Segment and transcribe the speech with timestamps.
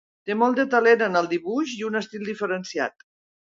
[0.27, 3.09] Té molt de talent en el dibuix i un estil diferenciat.